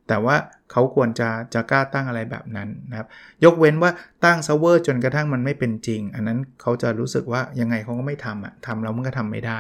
[0.09, 0.35] แต่ว่า
[0.71, 3.07] เขาควรจะจะกล้าตั้งอะไรแบบนั้นนะครับ
[3.43, 3.91] ยกเว้นว่า
[4.25, 9.59] ตั้งเซิร์ฟเวอร์จนกระทั่งมันไม่เป็นจริง อันนั้นเขาจะรู้สึกว่ายังไงเขาก็ไม่ทำอะทำแล้วมันก็ทำไม่ได้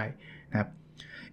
[0.51, 0.69] นะครับ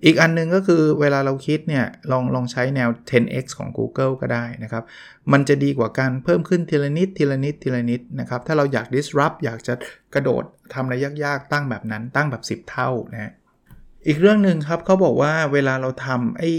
[0.04, 4.84] อีกอันนึงก็คือเวลาเราคิดเนี่ยลองลองใช้แนว 10x ของ Google ก็ได้นะครับ
[5.32, 9.74] มันจะดีกว่าการเพิ่มขึ้นทีละนิดทีละนิดทีละนิดนะครับ ถ้าเราอยาก disrupt อยากจะ
[10.14, 13.32] กระโดดทำอะไรยากๆ ตั้งแบบนั้นตั้งแบบ 10 เท่านะ
[14.06, 16.50] อีกเรื่องหนึ่งครับเขาบอกว่าเวลาเราทำไอ้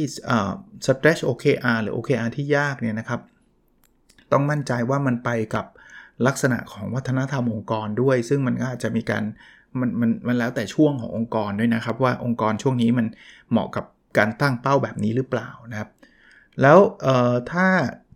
[0.86, 3.22] stretch OKR หรือ OKR ที่ยากเนี่ยนะครับ
[4.32, 5.66] ต้องมั่นใจว่ามันไปกับ
[6.28, 9.24] ลักษณะของวัฒนธรรมองค์กรด้วย ซึ่งมันก็อาจจะมีการ
[9.80, 13.08] มันมันมันแล้วแต่ช่วงขององค์กรด้วยนะครับ ว่าองค์กรช่วงนี้มัน
[13.52, 13.86] เหมาะกับ
[14.18, 15.90] การตั้งเป้าแบบนี้หรือเปล่านะครับ
[16.62, 16.80] แล้ว
[17.52, 17.68] ถ้า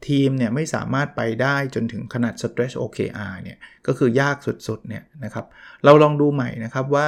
[0.07, 4.35] ทีมเนี่ยไม่สามารถไปได้จนถึงขนาด stretch OKR เนี่ยก็คือยาก
[4.67, 5.45] สุดๆเนี่ยนะครับ
[5.85, 7.07] เราลองดูใหม่นะครับว่า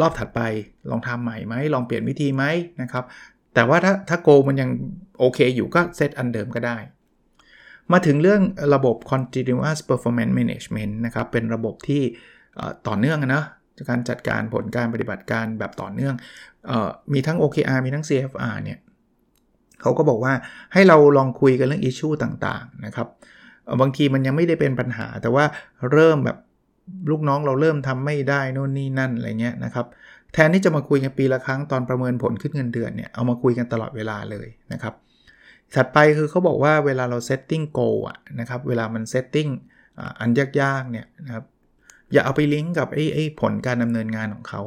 [0.00, 0.40] รอบถัดไป
[0.90, 2.44] ลองทำใหม่ไหมลองเปลี่ยนวิธีไหม
[2.82, 3.04] นะครับ
[3.54, 4.70] แต่ว่าถ้าถ้าโกมันยัง
[5.18, 6.76] โอเคอยู่ก็เซตอันเดิมก็ได้
[7.92, 8.42] มาถึงเรื่อง
[8.74, 12.02] ระบบ continuous performance management นะครับเป็นระบบที่
[12.88, 13.44] ต่อเนื่องนะ
[13.88, 16.14] การจัดการผลการปฏิบัติการแบบต่อเนื่อง
[16.70, 18.78] ออมีทั้ง OKR มีทั้ง CFR เนี่ย
[19.80, 20.32] เขาก็บอกว่า
[20.72, 23.08] ให้เราลองคุยกันเรื่อง issue ต่างๆนะครับ
[23.80, 25.44] บางทีมันยังไม่ได้เป็นปัญหา แต่ว่า
[25.92, 26.36] เริ่มแบบ
[27.10, 29.86] ลูกน้องเราเริ่มทำไม่ได้นู่นนี่นั่นอะไรเงี้ยนะครับ
[30.32, 34.94] แทนที่จะมาคุยกันปีละครั้งตอนประเมินผลขึ้นเงินเดือนเนี่ยเอามาคุยกันตลอดเวลาเลยนะครับ
[35.74, 39.48] ถัดไปคือเขาบอกว่าเวลาเรา setting goalะนะครับเวลามันเซตติ้ง
[40.20, 41.44] อันยากๆเนี่ยนะครับ
[42.12, 44.62] อย่าเอาไปลิงก์กับไอ้ไอ้ผลการดำเนินงานของเขา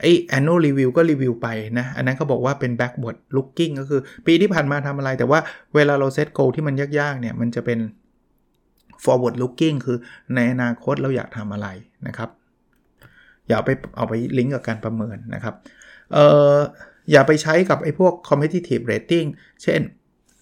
[0.00, 1.48] ไอ้ annual review ก็รีวิวไป
[1.78, 5.40] นะ อันนั้นเขาบอกว่าเป็น backward looking ก็คือ ปีที่ผ่านมาทำอะไร แต่ว่า
[5.74, 7.78] เวลาเราเซตโกที่มันยากๆเนี่ย มันจะเป็น
[9.04, 9.98] forward looking คือ
[10.34, 11.68] ในอนาคตเราอยากทำอะไร
[12.06, 12.30] นะครับ
[13.48, 15.54] อย่าไปเอาไปลิงก์กับการประเมินนะครับ
[16.12, 16.18] เอ
[16.56, 16.58] อ
[17.12, 19.26] อย่าไปใช้กับไอ้พวก competitive rating
[19.62, 19.80] เช่น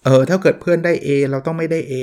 [0.03, 1.93] เออถ้าเกิดเพื่อนได้ A เราต้องไม่ได้ A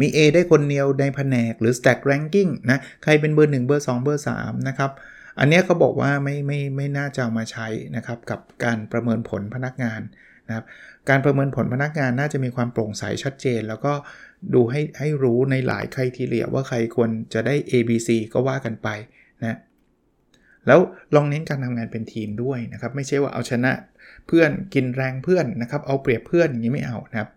[0.00, 4.90] มี A ได้คนเดียวในแผนกหรือ stack ranking นะใครเป็นเบอร์ 1 เบอร์ 2 เบอร์ 3 นะครับ
[5.38, 7.66] อันนี้เขาบอกว่าไม่ไม่ไม่น่าจะมาใช้
[7.96, 10.00] นะครับกับการประเมินผลพนักงาน
[10.48, 10.64] นะครับ
[11.08, 13.92] การประเมินผลพนักงานน่าจะมีความโปร่งใสชัดเจน แล้วก็
[14.54, 18.88] ดูให้ให้รู้ในหลายใครทีเรียว่าใครควรจะได้ A B C ก็ว่ากันไป
[19.42, 19.58] นะ
[20.66, 20.80] แล้ว
[21.14, 23.72] ลองเน้นการทำงานเป็นทีมด้วยนะครับ ไม่ใช่ว่าเอาชนะ
[24.26, 27.28] เพื่อนกินแรงเพื่อนนะครับ เอาเปรียบเพื่อนอย่างนี้ไม่เอานะครับ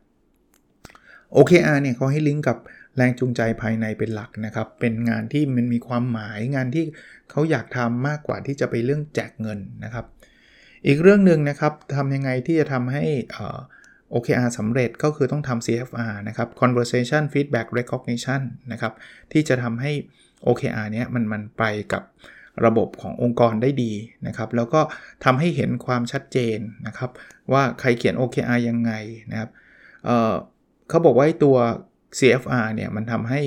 [1.35, 2.57] OKR เนี่ยเขาให้ลิงก์กับ
[2.95, 6.85] แรงจูงใจภายในเป็นหลักนะครับ เป็นงานที่มันมีความหมายงานที่
[7.31, 10.05] เขาอยากทำมากกว่าที่จะไปเรื่องแจกเงินนะครับ
[10.87, 13.05] อีกเรื่องหนึ่งนะครับทำยังไงที่จะทำให้
[14.15, 18.93] OKR สำเร็จก็คือต้องทำ CFR นะครับ Conversation Feedback Recognition นะครับ
[19.31, 19.91] ที่จะทำให้
[20.47, 22.03] OKR เนี้ยมันมันไปกับ
[22.65, 23.91] ระบบขององค์กรได้ดี
[24.27, 24.81] นะครับ แล้วก็
[25.25, 27.09] ทำให้เห็นความชัดเจนนะครับ
[27.53, 28.91] ว่าใครเขียน OKR ยังไง
[29.31, 29.49] นะครับ
[30.05, 31.57] เเขาบอกว่าตัว
[32.17, 33.41] CFR เนี่ยมันทำให้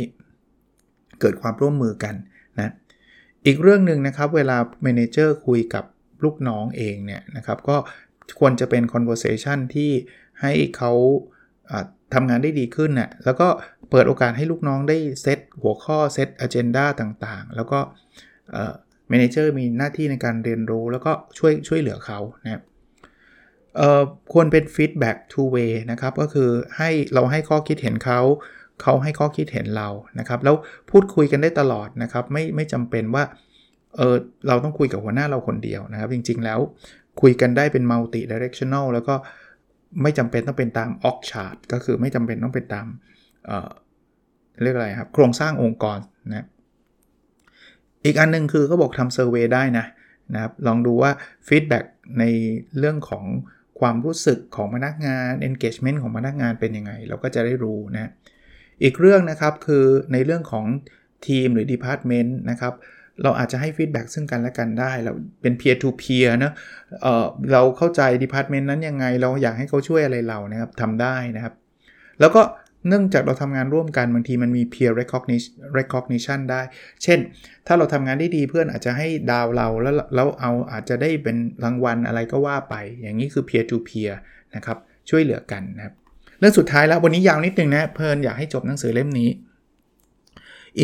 [1.21, 2.15] เกิดความร่วมมือกัน
[2.57, 2.73] นะ
[3.47, 5.85] อีกเรื่องหนึ่งนะครับ เวลา Manager คุยกับ
[6.25, 7.77] ลูกน้องเองเนี่ยนะครับ ก็
[8.39, 9.91] ควรจะเป็น conversation ที่
[10.41, 10.93] ให้เขา
[12.15, 13.49] ทำงานได้ดีขึ้นนะ่ะแล้วก็
[13.91, 17.79] เปิดโอกาสให้ลูกน้องได้เซตหัวข้อ set agenda ต่างๆ แล้วก็
[19.09, 22.63] manager มีหน้าที่ในการเรียนรู้ แล้วก็ช่วยช่วยเหลือเขานะครับ
[24.33, 28.21] ควรเป็น feedback two way นะครับ ก็คือให้เราให้ข้อคิดเห็นเขา
[28.83, 30.55] เขาให้ข้อคิดเห็นเรานะครับ แล้ว
[30.91, 33.25] พูดคุยกันได้ตลอดนะครับ ไม่ไม่จำเป็นว่า
[33.97, 34.17] เออ
[34.49, 36.59] เราต้องคุยกับหัวหน้าเราคนเดียวนะครับ จริงๆแล้ว
[37.21, 39.15] คุยกันได้เป็น multi directional แล้วก็
[40.03, 42.87] ไม่จำเป็นต้องเป็นตาม org chart ก็คือไม่จำเป็นต้องเป็นตาม
[43.47, 43.71] เอ่อ
[44.63, 45.99] เรียกอะไรครับ โครงสร้างองค์กร
[46.31, 46.47] นะ
[48.05, 49.87] อีกอันนึงคือเขาบอกทำ survey ได้นะ
[50.35, 51.11] นะครับลองดูว่า
[51.49, 51.85] feedback
[52.19, 52.25] ใน
[52.79, 53.25] เรื่องของ
[53.81, 58.11] ความรู้สึกของพนักงาน engagement ของพนักงานเป็นยังไง เราก็จะได้รู้นะ
[58.83, 60.67] อีกเรื่องนะครับคือในเรื่องของ
[61.27, 62.75] ทีมหรือ department นะครับ
[63.23, 66.53] เราอาจจะให้ feedback ซึ่งกันและกันได้ เราเป็น peer to peer นะ
[67.03, 71.55] เเราเข้าใจ department นั้นยังไง เราอยากให้เขาช่วยอะไรเรานะครับทำได้นะครับ
[72.21, 72.43] แล้วก็
[72.89, 74.93] เนื่องจากเราทำงานร่วมกันบางทีมันมี peer
[75.79, 76.63] recognition ได้
[77.03, 77.19] เช่น
[77.67, 84.13] ถ้าเราทำงานได้ดีเพื่อนอาจจะให้ดาวเราแล้วแล้วเอาอาจจะได้เป็นรางวัลอะไรก็ว่าไป อย่างนี้คือ peer to peer
[84.57, 84.79] นะครับ
[85.11, 85.95] ช่วยเหลือกันนะครับ
[86.39, 89.29] เรื่องสุดท้ายแล้ววันนี้ยาวนิดนึงนะเพลินอยากให้จบหนังสือเล่มนี้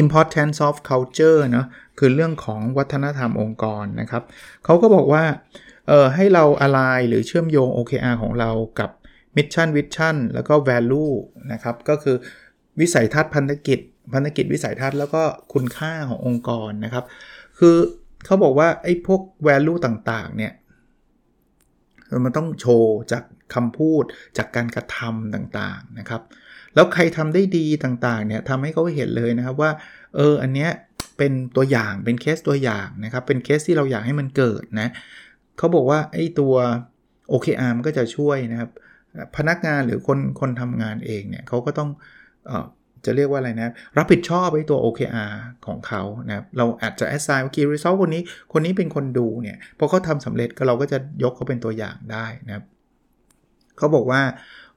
[0.02, 1.66] importance of culture เนะ
[1.98, 4.22] คือเรื่องของวัฒนธรรมองค์กรนะครับ
[4.64, 5.24] เขาก็บอกว่า
[5.88, 8.90] เออให้เราอะไรหรือเชื่อมโยง OKR ของเรากับ
[9.36, 11.12] มิชชั่นวิชั่นแล้วก็ value
[11.52, 12.16] นะครับ ก็คือ
[12.80, 13.78] วิสัยทัศน์พันธกิจ
[14.14, 15.22] พันธกิจวิสัยทัศน์แล้วก็
[15.52, 17.04] คุณค่าขององค์กรนะครับ
[17.58, 17.76] คือ
[18.24, 20.52] เขาบอกว่าไอ้พวก value ต่างๆ เนี่ย
[22.24, 23.24] มันต้องโชว์จาก
[23.54, 24.04] คำพูด
[24.38, 26.22] จากการกระทำต่างๆนะครับ
[26.74, 29.70] แล้วใครทำได้ดีต่างๆเนี่ยทำให้เขาเห็นเลยนะครับว่า
[30.16, 30.70] เอออันเนี้ย
[31.18, 34.88] เป็นตัวอย่างเป็นเคสตัวอย่างนะครับเป็นเคสที่เราอยากให้มันเกิดนะ
[35.58, 36.54] เขาบอกว่าไอ้ตัว
[37.32, 38.70] OKR มันก็จะช่วยนะครับ
[39.36, 41.90] พนักงานหรือคนคนทำงานเองเนี่ยเขาก็ต้อง
[42.50, 42.52] อ
[43.04, 45.32] จะเรียกว่าอะไรนะรับผิดชอบไอ้ตัว OKR
[45.66, 52.64] ของเขานะครับเราอาจจะ assign ว่า key result คนนี้คนนี้เป็นคนดูเนี่ยพอเขาทำสำเร็จก็เราก็จะยกเขาเป็นตัวอย่างได้นะครับ
[53.78, 54.22] เขาบอกว่า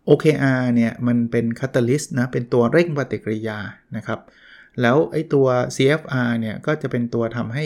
[0.10, 3.60] OKR เนี่ยมันเป็น catalyst นะเป็นตัวเร่งปฏิกิริยา
[3.98, 4.20] นะครับ
[4.82, 7.66] แล้วไอ้ตัว CFR เนี่ยก็จะเป็นตัวทำให้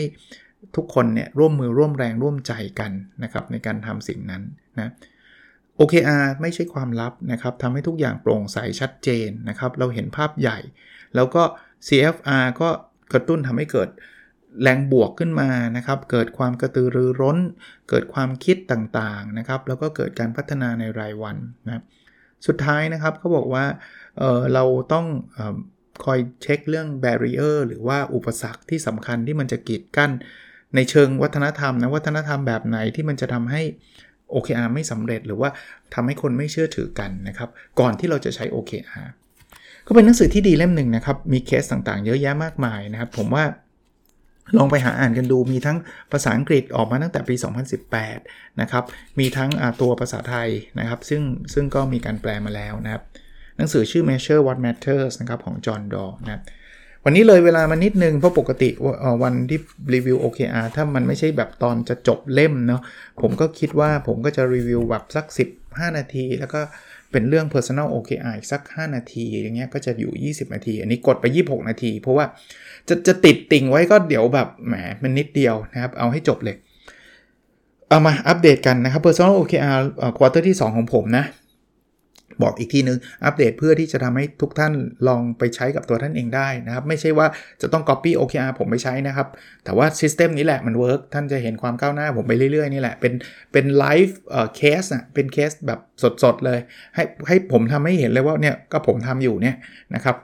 [0.76, 4.42] ทุกคนเนี่ยร่วมมือร่วมแรงร่วมใจกันนะครับในการทำสิ่งนั้น
[4.78, 4.90] นะ
[5.80, 10.58] OKR ไม่ใช่ความลับนะครับทำให้ทุกอย่างโปร่งใสชัดเจนนะครับ เราเห็นภาพใหญ่
[11.14, 11.42] แล้วก็
[11.86, 12.68] CFR ก็
[13.12, 13.88] กระตุ้นทำให้เกิด
[14.62, 17.38] แรงบวกขึ้นมานะครับ เกิดความกระตือรือร้น
[17.88, 21.36] เกิดความคิดต่างๆนะครับ แล้วก็เกิดการพัฒนาในรายวัน
[21.68, 21.82] นะ
[22.46, 23.64] สุดท้ายนะครับเขาบอกว่า
[24.18, 25.40] เเราต้องอ
[26.04, 30.10] คอยเช็คเรื่องแบเรียร์หรือว่าอุปสรรคที่สำคัญที่มันจะกีดกั้น
[30.74, 33.62] ในเชิงวัฒนธรรมนะวัฒนธรรมแบบไหนที่มันจะทำให้
[34.34, 35.50] OKR ไม่สำเร็จหรือว่า
[35.94, 37.48] ทำให้คนไม่เชื่อถือกันนะครับ
[37.80, 39.08] ก่อนที่เราจะใช้ OKR
[39.86, 43.44] ก็เป็นหนังสือที่ดีเล่มหนึ่งนะครับ มีเคสต่างๆ เยอะแยะมากมายนะครับ ผมว่า
[44.56, 45.76] ลองไปหาอ่านกันดูมีทั้ง
[46.12, 47.34] ภาษาอังกฤษออกมาตั้งแต่ปี
[47.98, 48.84] 2018 นะครับ
[49.18, 51.22] มีทั้งตัวภาษาไทยนะครับ ซึ่ง
[51.54, 53.02] ซึ่งก็มีการแปลมาแล้วนะครับ
[53.56, 56.42] หนังสือชื่อ Measure What Matters นะครับของจอห์นดอนะครับ
[57.04, 58.70] วันนี้เลยเวลามานิดนึง เพราะปกติ
[59.22, 59.60] วันที่
[59.94, 62.82] รีวิว OKR ถ้ามันไม่ใช่แบบตอนจะจบเล่มเนาะ
[63.22, 65.26] ผมก็คิดว่าผมก็จะรีวิวแบบสัก
[65.60, 66.60] 15 นาที แล้วก็
[67.12, 72.26] เป็นเรื่อง Personal OKR อีกสัก 5 นาที อย่างเงี้ยก็จะอยู่ 20 นาที อันนี้กดไป 26 นาที เพราะว่า
[72.88, 76.56] จะจะติดติ่งไว้ก็เดี๋ยวแบบแหมมันนิดเดียวนะครับ เอาให้จบเลย
[77.88, 79.78] เอามาอัปเดตกันนะครับ Personal OKR
[80.16, 81.24] quarter ที่ 2 ของผมนะ
[82.42, 84.72] บอกอีกทีนึง อัปเดตเพื่อที่จะทำให้ทุกท่าน
[85.08, 87.26] ลองไปใช้กับตัวท่านเองได้นะครับ ไม่ใช่ว่า
[87.62, 89.28] จะต้อง Copy OKR ผมไปใช้นะครับ
[89.64, 93.12] แต่ว่า system นี้แหละมัน work ท่านจะเห็นความก้าวหน้าผมไปเรื่อยๆ นี่แหละ เป็น
[93.52, 95.80] เป็นไลฟ์เอ่อเคสอะเป็นเคสแบบ
[96.22, 96.58] สดๆ เลย
[96.94, 99.56] ให้ให้ผมทำให้เห็นเลยว่าเนี่ยก็ผมทำอยู่เนี่ย
[99.94, 100.16] นะครับ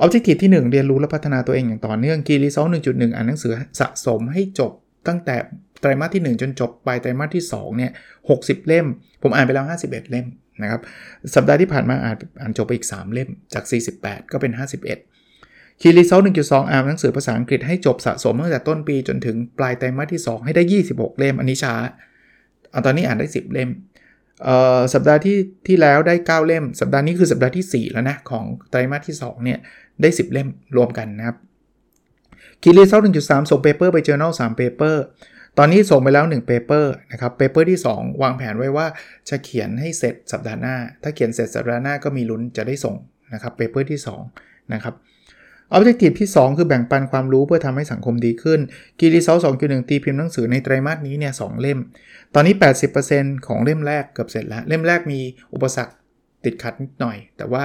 [0.00, 4.72] ออบเจกตีที่ 1 เรียนรู้และพัฒนาตัวเองอย่างต่อเนื่องกีรีซอล1.1 อ่านหนังสือสะสมให้จบ
[5.08, 5.36] ตั้งแต่
[5.80, 7.92] ไตรมาสที่ 1 จนจบไปไตรมาสที่2เนี่ย
[8.30, 8.86] 60 เล่ม
[9.22, 10.26] ผมอ่านไปแล้ว 51 เล่ม
[10.62, 10.80] นะครับ
[11.34, 13.64] สัปดาห์ที่ผ่านมาอ่านอ่านจบไปอีก 3 เล่มจาก
[13.96, 21.74] 48 ก็เป็น 51คีรีเซล1.2 อ่านหนังสือภาษาอังกฤษให้จบสะสมตั้งแต่ต้นปีจนถึงปลายไตรมาสที่ 2 ให้ได้ 26 เล่มอันนี้ช้า
[22.84, 23.70] ตอนนี้อ่านได้ 10 เล่ม
[24.94, 29.58] สัปดาห์ที่ที่แล้วได้ 9 เล่ม สัปดาห์นี้คือสัปดาห์ที่ 4 แล้วนะ ของไตรมาสที่ 2 เนี่ย
[30.02, 31.36] ได้ 10 เล่มรวมกันนะครับ
[32.62, 35.02] key result 1.3 ส่ง paper ไป journal 3 paper
[35.62, 38.86] ตอนนี้ส่งไปแล้ว1 paper นะครับ paper ที่ 2 วางแผนไว้ว่า
[39.28, 42.96] จะเขียนให้เสร็จสัปดาห์หน้า ถ้าเขียนเสร็จสัปดาห์หน้าก็มีลุ้นจะได้ส่ง
[43.34, 44.00] นะครับ paper ที่
[44.36, 44.94] 2นะครับ
[45.76, 48.60] objective ที่ 2 คือแบ่งปันความรู้เพื่อทำให้สังคมดีขึ้น
[49.00, 51.78] key result 2.1ตีพิมพ์หนังสือในไตรมาสนี้เนี่ยสเล่ม
[52.34, 52.54] ตอนนี้
[53.00, 55.20] 80%ของเล่มแรกเกือบเสร็จแล้ว เล่มแรกมี
[55.54, 55.94] อุปสรรค
[56.44, 57.64] ติดขัดนิดหน่อย แต่ว่า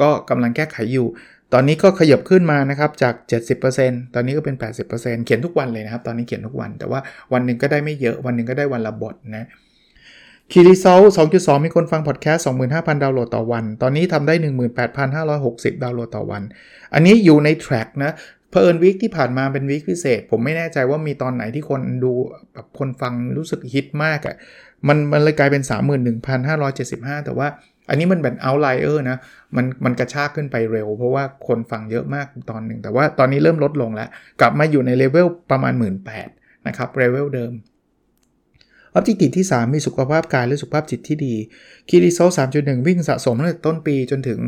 [0.00, 1.06] ก็กำลังแก้ไขอยู่
[1.52, 3.14] ตอนนี้ก็ขยับขึ้นมานะครับจาก
[3.64, 4.56] 70%ตอนนี้ก็เป็น
[4.86, 7.00] 80%เขียนทุกวันเลยนะครับ ตอนนี้เขียนทุกวัน แต่ว่า
[7.32, 9.46] วันหนึ่งก็ได้ไม่เยอะ วันหนึ่งก็ได้วันละบทนะ
[10.52, 11.02] คีรีโซล
[11.34, 14.34] 2.2 มีคนฟังพอดแคสต์ 25,000 ดาวน์โหลดต่อวัน ตอนนี้ทำได้
[15.28, 16.42] 18,560 ดาวน์โหลดต่อวัน
[16.94, 18.12] อันนี้อยู่ในแทร็กนะ
[18.50, 22.12] เพอเอิญวิกที่ผ่านมาเป็นวิกพิเศษ ผมไม่แน่ใจว่ามีตอนไหนที่คนดู
[22.52, 24.36] แบบคนฟังรู้สึกฮิตมากอะ่ะ
[24.88, 25.62] มันมันเลยกลายเป็น
[26.24, 27.48] 31,575 แต่ว่า
[27.88, 29.18] อันนี้มันเป็น outlier นะ
[29.56, 34.08] มันมันกระชากขึ้นไปเร็ว เพราะว่าคนฟังเยอะมากตอนหนึ่ง แต่ว่าตอนนี้เริ่มลดลงแล้ว
[34.40, 35.94] กลับมาอยู่ใน level ประมาณ 1 หมื่น 8
[36.66, 37.52] นะครับ level เดิม
[38.92, 41.34] objective ที่ 3 มีสุขภาพกายและสุขภาพจิตที่ดี
[41.88, 42.20] key result
[42.54, 44.40] 3.1 วิ่งสะสมตั้งแต่ต้นปีจนถึง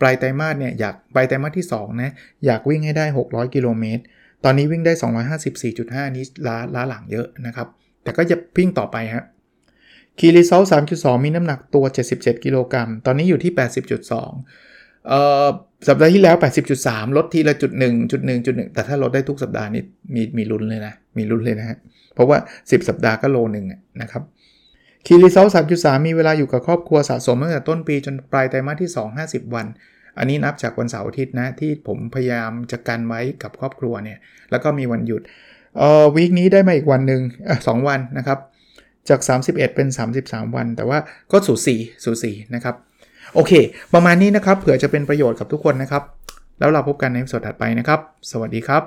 [0.00, 2.12] ปลายไตรมาสเนี่ยอยากปลายไตรมาสที่2นะ
[2.46, 4.02] อยากวิ่งให้ได้ 600 กิโลเมตร
[4.44, 4.92] ตอนนี้วิ่งได้
[5.54, 7.68] 254.5 นี้ล้าล้าหลังเยอะนะครับ
[8.02, 9.24] แต่ก็จะวิ่งต่อไปฮะ
[10.18, 10.62] คีรีโซล
[10.94, 13.52] 3.2 มีน้ำหนักตัว 77 กิโลกรัม ตอนนี้อยู่ที่
[14.28, 15.46] 80.2เอ่อ
[15.88, 16.36] สัปดาห์ที่แล้ว
[16.76, 19.82] 80.3 ลดทีละจุดหนึ่งจุดหนึ่งจุดหนึ่งแต่ถ้าลดได้ทุกสัปดาห์นี้
[20.14, 21.76] มีมีลุ้นเลยนะ มีลุ้นเลยนะฮะ
[22.14, 23.66] เพราะว่า 10 สัปดาห์ก็โลหนึ่ง
[24.02, 24.22] นะครับ
[25.06, 25.46] คีรีโซล
[25.76, 29.66] 3.3 มีเวลาอยู่กับครอบครัวสะสมตั้งแต่ต้นปีจนปลายไตรมาสที่ 2 50 วัน
[30.18, 34.18] อันนี้นับจากวันเสาร์อาทิตย์นะ ที่ผมพยายามจะกันไว้กับครอบครัวเนี่ย
[34.50, 35.22] แล้วก็มีวันหยุด
[35.78, 37.20] เอ่อวีคนี้ได้มาอีกวันหนึ่ง
[37.66, 38.38] สองวันนะครับ
[39.08, 39.88] จาก 31 เป็น
[40.20, 40.98] 33 วัน แต่ว่า
[41.32, 42.74] ก็สูสีสูสีนะครับ
[43.34, 43.52] โอเค
[43.94, 46.02] ประมาณนี้นะครับ เผื่อจะเป็นประโยชน์กับทุกคนนะครับ
[46.58, 48.82] แล้วเราพบกันในสดถัดไปนะครับ สวัสดีครับ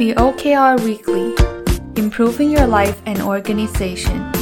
[0.00, 1.26] The OKR Weekly
[2.02, 4.33] Improving Your Life and Organization